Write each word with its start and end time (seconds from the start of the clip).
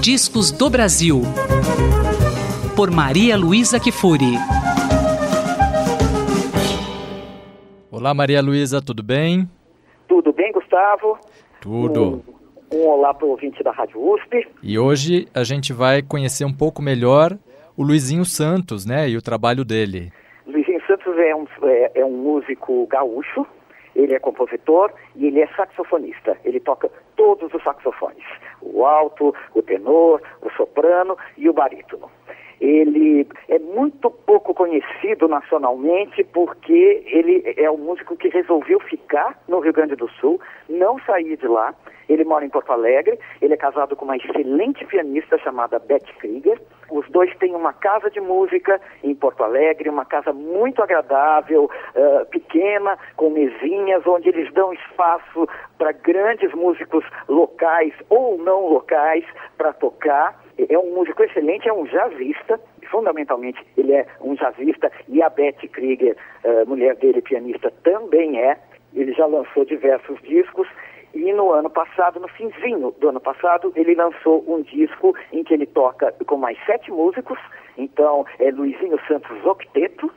Discos 0.00 0.50
do 0.50 0.70
Brasil. 0.70 1.20
Por 2.74 2.90
Maria 2.90 3.36
Luísa 3.36 3.78
Kifuri. 3.78 4.32
Olá, 7.90 8.14
Maria 8.14 8.40
Luísa, 8.40 8.80
tudo 8.80 9.02
bem? 9.02 9.46
Tudo 10.08 10.32
bem, 10.32 10.52
Gustavo? 10.52 11.18
Tudo. 11.60 12.24
Um, 12.72 12.78
um 12.78 12.88
olá 12.88 13.12
para 13.12 13.26
o 13.26 13.30
ouvinte 13.32 13.62
da 13.62 13.72
Rádio 13.72 14.00
USP. 14.00 14.48
E 14.62 14.78
hoje 14.78 15.28
a 15.34 15.44
gente 15.44 15.74
vai 15.74 16.00
conhecer 16.00 16.46
um 16.46 16.52
pouco 16.52 16.80
melhor 16.80 17.36
o 17.76 17.82
Luizinho 17.82 18.24
Santos, 18.24 18.86
né, 18.86 19.06
e 19.06 19.18
o 19.18 19.22
trabalho 19.22 19.66
dele. 19.66 20.10
Luizinho 20.46 20.80
Santos 20.86 21.14
é 21.18 21.34
um, 21.34 21.44
é, 21.64 22.00
é 22.00 22.04
um 22.06 22.16
músico 22.16 22.86
gaúcho, 22.86 23.46
ele 23.94 24.14
é 24.14 24.18
compositor 24.18 24.92
e 25.16 25.26
ele 25.26 25.40
é 25.40 25.46
saxofonista. 25.48 26.36
Ele 26.44 26.60
toca 26.60 26.90
todos 27.16 27.52
os 27.52 27.62
saxofones: 27.62 28.24
o 28.62 28.84
alto, 28.84 29.34
o 29.54 29.62
tenor, 29.62 30.22
o 30.42 30.50
soprano 30.50 31.16
e 31.36 31.48
o 31.48 31.52
barítono. 31.52 32.10
Ele 32.60 33.26
é 33.48 33.58
muito 33.58 34.10
pouco 34.10 34.52
conhecido 34.52 35.26
nacionalmente 35.26 36.22
porque 36.24 37.02
ele 37.06 37.54
é 37.56 37.70
um 37.70 37.78
músico 37.78 38.14
que 38.16 38.28
resolveu 38.28 38.78
ficar 38.80 39.42
no 39.48 39.60
Rio 39.60 39.72
Grande 39.72 39.96
do 39.96 40.10
Sul, 40.10 40.38
não 40.68 40.98
sair 41.00 41.38
de 41.38 41.48
lá. 41.48 41.74
Ele 42.08 42.24
mora 42.24 42.44
em 42.44 42.48
Porto 42.48 42.72
Alegre, 42.72 43.18
ele 43.40 43.54
é 43.54 43.56
casado 43.56 43.94
com 43.96 44.04
uma 44.04 44.16
excelente 44.16 44.84
pianista 44.84 45.38
chamada 45.38 45.78
Beth 45.78 46.06
Krieger. 46.18 46.60
Os 46.90 47.08
dois 47.10 47.34
têm 47.36 47.54
uma 47.54 47.72
casa 47.72 48.10
de 48.10 48.20
música 48.20 48.80
em 49.02 49.14
Porto 49.14 49.44
Alegre, 49.44 49.88
uma 49.88 50.04
casa 50.04 50.32
muito 50.32 50.82
agradável, 50.82 51.64
uh, 51.64 52.26
pequena, 52.26 52.98
com 53.16 53.30
mesinhas, 53.30 54.04
onde 54.06 54.28
eles 54.28 54.52
dão 54.52 54.72
espaço 54.72 55.48
para 55.78 55.92
grandes 55.92 56.52
músicos 56.52 57.04
locais 57.28 57.92
ou 58.08 58.36
não 58.38 58.66
locais 58.66 59.24
para 59.56 59.72
tocar 59.72 60.40
é 60.68 60.78
um 60.78 60.94
músico 60.94 61.22
excelente, 61.22 61.68
é 61.68 61.72
um 61.72 61.84
jazzista, 61.84 62.60
fundamentalmente 62.90 63.64
ele 63.76 63.92
é 63.92 64.06
um 64.20 64.34
jazzista, 64.34 64.90
e 65.08 65.22
a 65.22 65.30
Betty 65.30 65.68
Krieger, 65.68 66.16
uh, 66.44 66.68
mulher 66.68 66.96
dele, 66.96 67.22
pianista, 67.22 67.72
também 67.82 68.40
é. 68.40 68.58
Ele 68.92 69.12
já 69.12 69.24
lançou 69.24 69.64
diversos 69.64 70.20
discos 70.22 70.66
e 71.14 71.32
no 71.32 71.52
ano 71.52 71.68
passado, 71.68 72.20
no 72.20 72.28
finzinho 72.28 72.94
do 73.00 73.08
ano 73.08 73.20
passado, 73.20 73.72
ele 73.74 73.94
lançou 73.94 74.44
um 74.46 74.62
disco 74.62 75.14
em 75.32 75.42
que 75.42 75.54
ele 75.54 75.66
toca 75.66 76.12
com 76.26 76.36
mais 76.36 76.58
sete 76.64 76.90
músicos, 76.90 77.38
então 77.76 78.24
é 78.38 78.50
Luizinho 78.50 78.98
Santos 79.06 79.44
Octeto, 79.44 80.10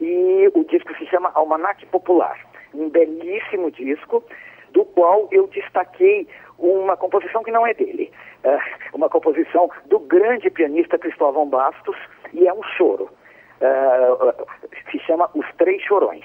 e 0.00 0.50
o 0.54 0.64
disco 0.64 0.94
se 0.96 1.06
chama 1.06 1.30
Almanac 1.34 1.84
Popular, 1.86 2.38
um 2.74 2.88
belíssimo 2.88 3.70
disco, 3.70 4.24
do 4.70 4.84
qual 4.86 5.28
eu 5.30 5.46
destaquei 5.48 6.26
uma 6.58 6.96
composição 6.96 7.42
que 7.42 7.50
não 7.50 7.66
é 7.66 7.74
dele, 7.74 8.10
é 8.42 8.58
uma 8.94 9.08
composição 9.08 9.70
do 9.86 9.98
grande 9.98 10.48
pianista 10.48 10.98
Cristóvão 10.98 11.46
Bastos, 11.46 11.96
e 12.32 12.48
é 12.48 12.52
um 12.52 12.62
choro. 12.62 13.10
É, 13.60 14.90
se 14.90 14.98
chama 15.00 15.30
Os 15.34 15.46
Três 15.56 15.82
Chorões. 15.82 16.24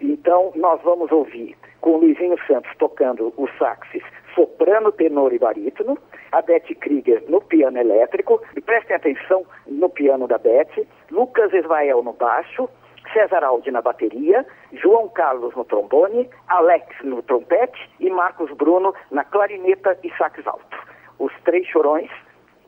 Então, 0.00 0.50
nós 0.56 0.80
vamos 0.82 1.12
ouvir 1.12 1.56
com 1.80 1.96
Luizinho 1.96 2.36
Santos 2.46 2.70
tocando 2.78 3.32
os 3.36 3.50
saxes 3.58 4.02
soprano, 4.34 4.92
tenor 4.92 5.32
e 5.32 5.38
barítono, 5.38 5.98
a 6.32 6.40
Beth 6.42 6.74
Krieger 6.80 7.24
no 7.28 7.40
piano 7.40 7.78
elétrico, 7.78 8.40
e 8.56 8.60
prestem 8.60 8.96
atenção 8.96 9.44
no 9.66 9.88
piano 9.88 10.26
da 10.26 10.38
Beth, 10.38 10.86
Lucas 11.10 11.52
Israel 11.52 12.02
no 12.02 12.12
baixo, 12.12 12.68
César 13.12 13.42
Aldi 13.42 13.70
na 13.70 13.82
bateria, 13.82 14.46
João 14.72 15.08
Carlos 15.08 15.54
no 15.56 15.64
trombone, 15.64 16.28
Alex 16.48 16.86
no 17.02 17.22
trompete 17.22 17.90
e 17.98 18.08
Marcos 18.08 18.50
Bruno 18.52 18.94
na 19.10 19.24
clarineta 19.24 19.98
e 20.04 20.10
sax 20.16 20.46
alto. 20.46 20.78
Os 21.18 21.32
Três 21.44 21.66
Chorões, 21.66 22.10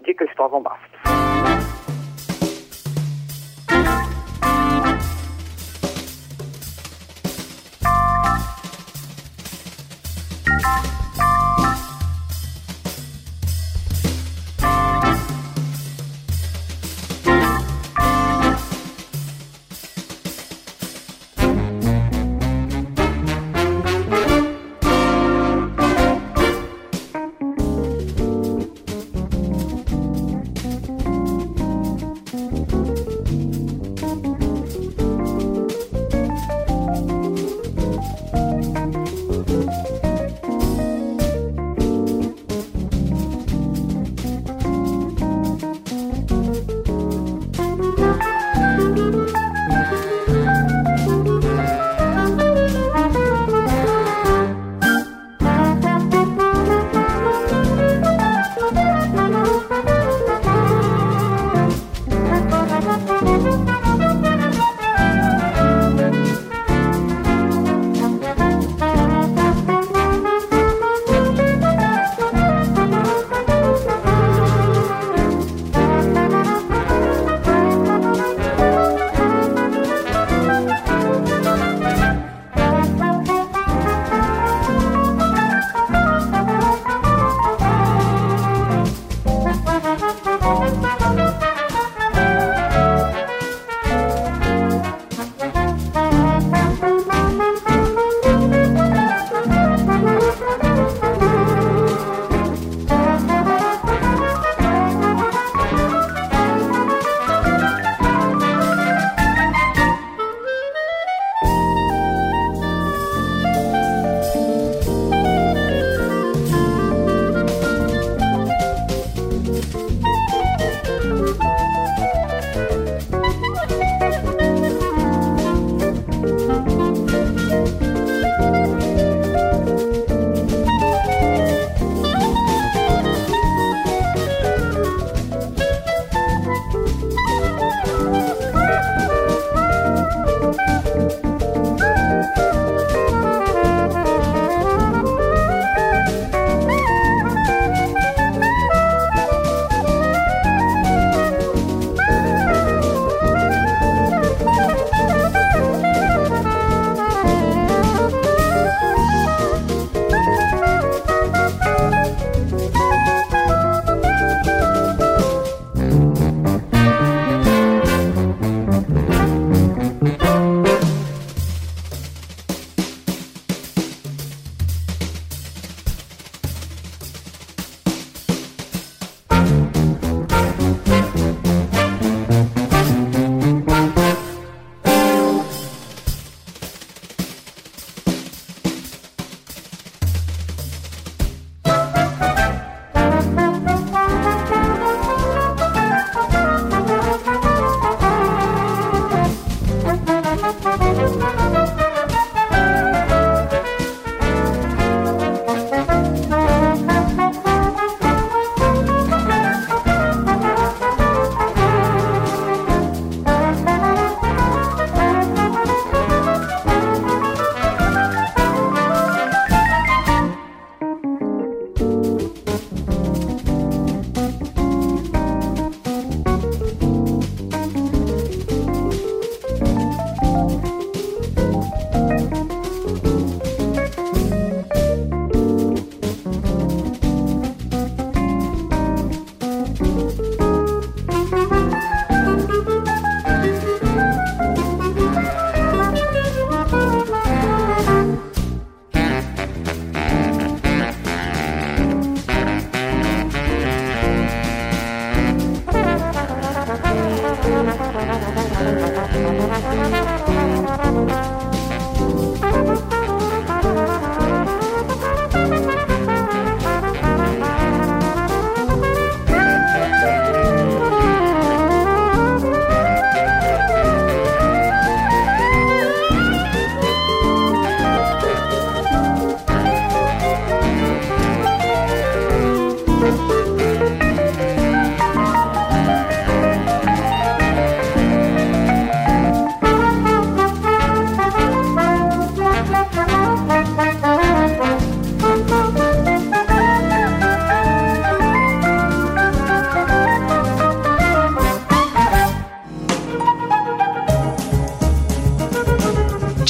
de 0.01 0.15
Cristóvão 0.15 0.63
Bastos. 0.63 1.02